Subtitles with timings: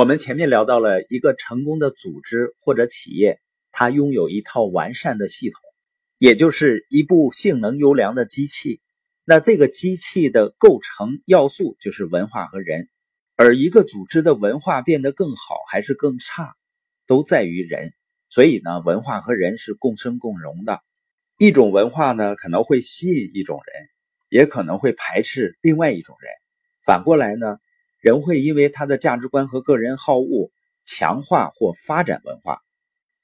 [0.00, 3.38] 我们前面聊到了一个成功的组织或者企业，
[3.70, 5.60] 它拥有一套完善的系统，
[6.16, 8.80] 也就是一部性能优良的机器。
[9.26, 12.88] 那这个机器的构成要素就是文化和人，
[13.36, 16.54] 而一个组织的文化变得更好还是更差，
[17.06, 17.92] 都在于人。
[18.30, 20.80] 所以呢，文化和人是共生共荣的。
[21.36, 23.86] 一种文化呢，可能会吸引一种人，
[24.30, 26.32] 也可能会排斥另外一种人。
[26.86, 27.58] 反过来呢？
[28.00, 30.50] 人会因为他的价值观和个人好恶
[30.84, 32.60] 强化或发展文化，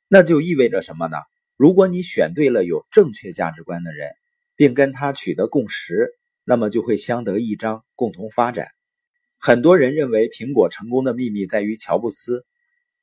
[0.07, 1.17] 那就意味着什么呢？
[1.57, 4.11] 如果你选对了有正确价值观的人，
[4.55, 6.11] 并跟他取得共识，
[6.45, 8.69] 那么就会相得益彰，共同发展。
[9.39, 12.45] 很多人认为苹果成功的秘密在于乔布斯，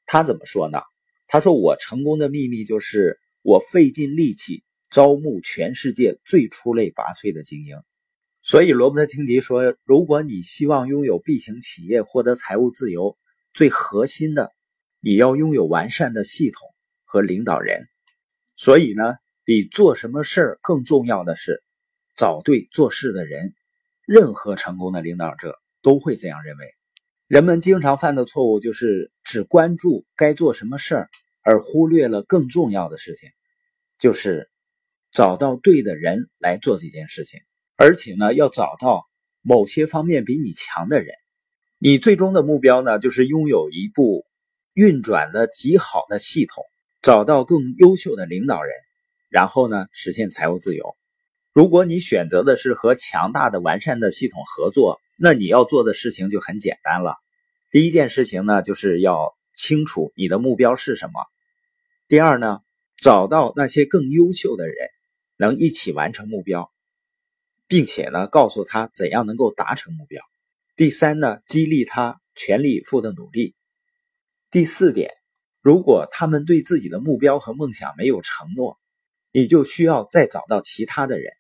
[0.06, 0.80] 他怎么说呢？
[1.28, 7.78] 他说：“我成功的秘密就是我费尽力气招募全世界最出类拔萃的精英。”
[8.46, 13.18] 所以，罗伯特·清崎说：“如果你希望拥有 B 型企业，获得财务自由，
[13.54, 14.52] 最核心的，
[15.00, 16.68] 你要拥有完善的系统
[17.06, 17.88] 和领导人。
[18.58, 21.64] 所以呢，比做什么事儿更重要的是
[22.18, 23.54] 找对做事的人。
[24.06, 26.68] 任何成功的领导者都会这样认为。
[27.28, 31.10] 人们经常犯的错误就是只关注该做什么事儿，
[31.42, 33.30] 而忽略了更重要的事情，
[33.98, 34.52] 就是
[35.12, 37.40] 找到对的人来做这件事情。”
[37.84, 39.10] 而且呢，要找到
[39.42, 41.16] 某些方面比你强的人。
[41.80, 44.26] 你最终的目标呢，就是拥有一部
[44.74, 46.64] 运转的极好的系统，
[47.02, 48.74] 找到更优秀的领导人，
[49.28, 50.96] 然后呢，实现财务自由。
[51.52, 57.18] 如果你选择的是和强大的、完善的系统合作，那你要做的事情就很简单了。
[57.70, 61.12] 第一件事情呢，就是要清楚你的目标是什么。
[62.08, 62.62] 第二呢，
[62.96, 64.88] 找到那些更优秀的人，
[65.36, 66.72] 能一起完成目标。
[67.68, 70.22] 并且呢，告诉他怎样能够达成目标。
[70.76, 73.56] 第三呢，激励他全力以赴的努力。
[74.52, 75.12] 第四点，
[75.62, 78.80] 如果他们对自己的目标和梦想没有承诺，
[79.32, 81.32] 你就需要再找到其他的人。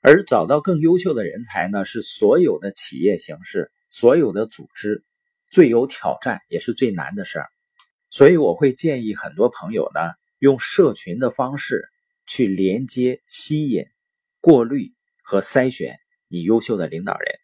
[0.00, 5.02] 而找到更优秀的人才呢，是所有的企业形式、所有的组织
[5.50, 7.48] 最有挑战也是最难的事儿。
[8.08, 10.00] 所以我会建议很多朋友呢，
[10.38, 11.88] 用社群的方式
[12.26, 13.84] 去连接、吸引、
[14.40, 14.94] 过滤。
[15.28, 17.38] 和筛选你优秀的领导人。